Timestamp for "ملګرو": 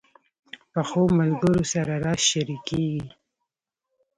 1.17-1.63